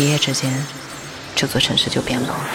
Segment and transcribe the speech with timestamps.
[0.00, 0.50] 一夜之间
[1.36, 2.50] 这座城市就变冷了。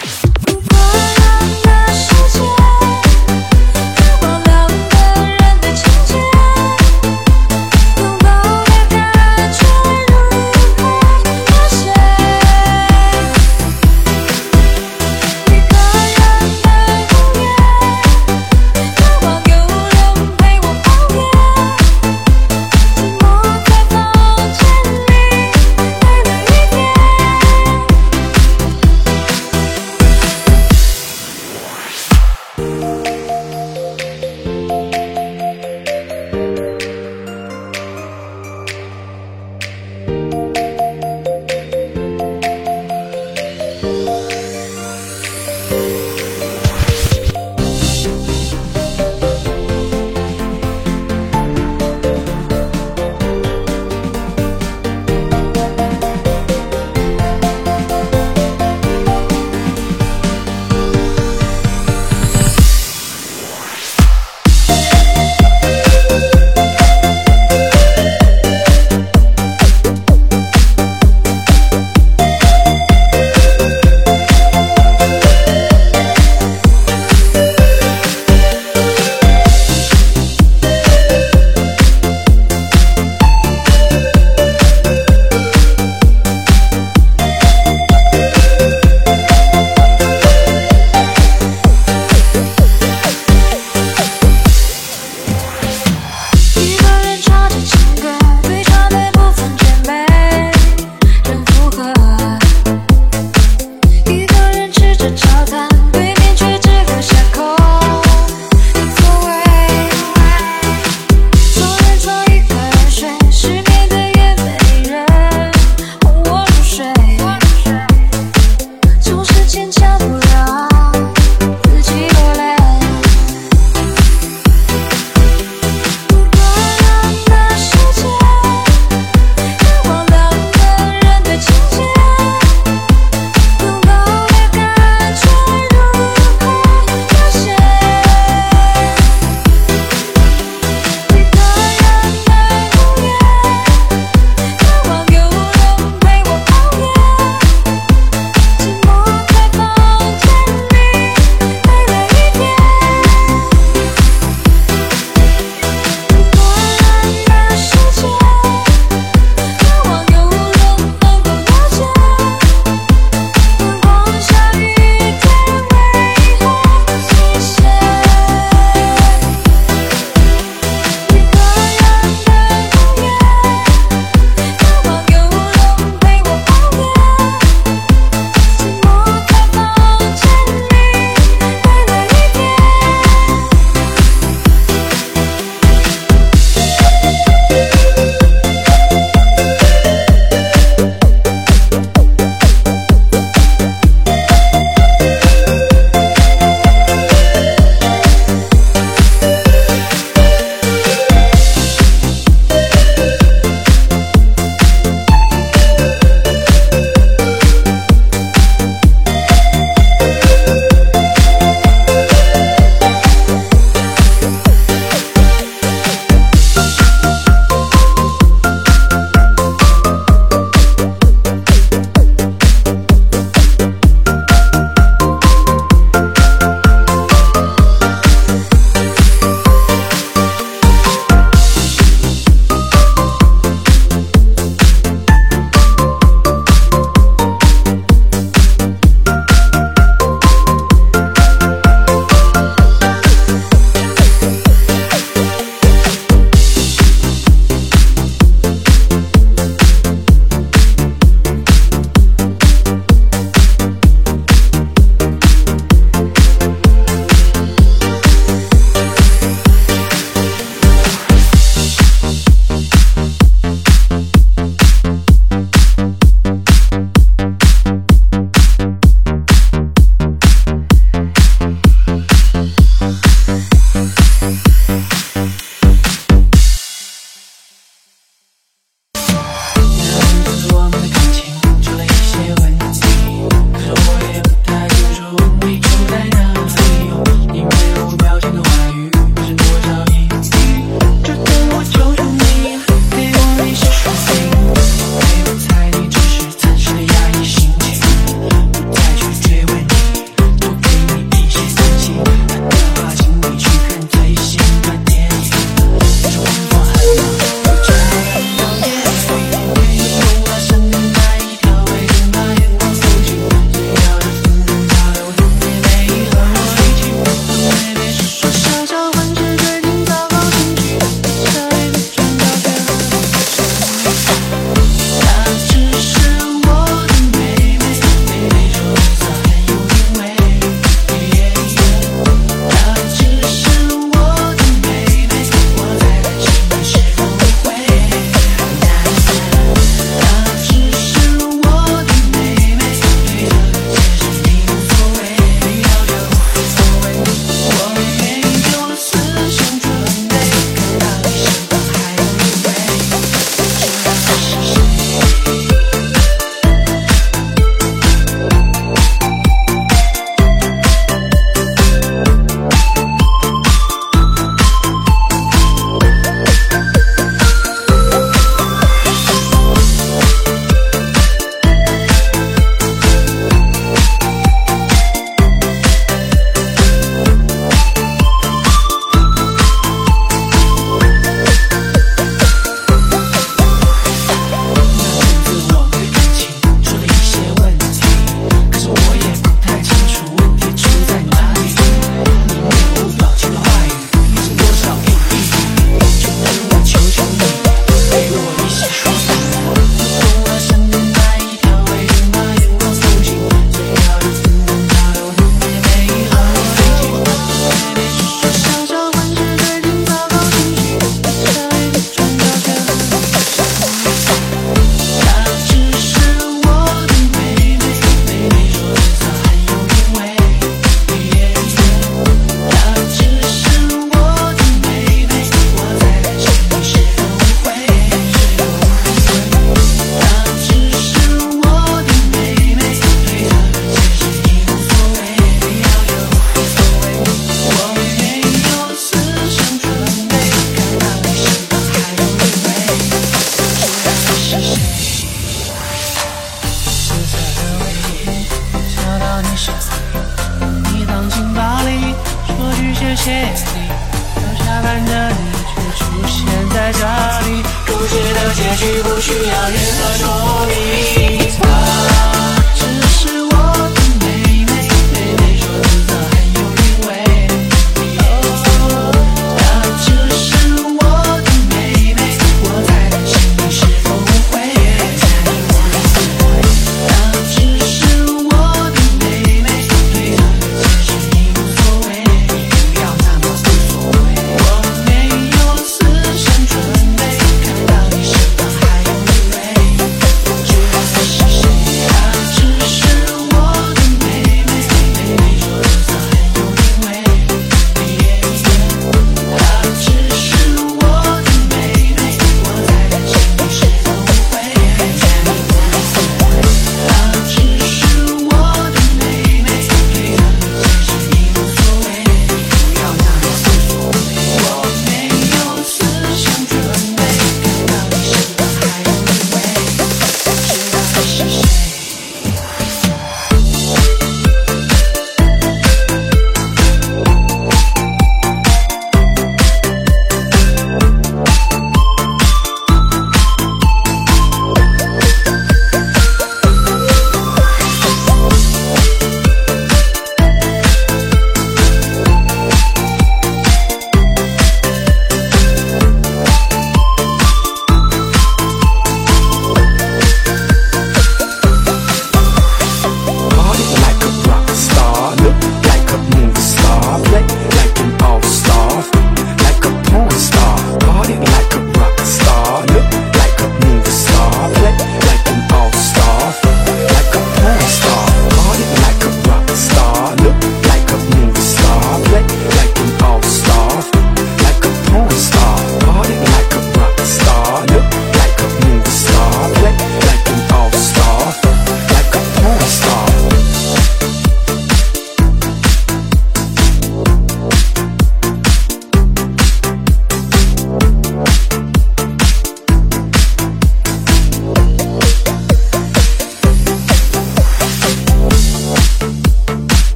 [449.36, 451.94] 你放进包里，
[452.26, 453.12] 说句谢谢
[453.54, 453.68] 你。
[454.14, 455.14] 刚下班的你
[455.52, 456.18] 却出现
[456.54, 456.80] 在这
[457.28, 460.04] 里，故事的结局不需要任何说
[460.46, 460.54] 明。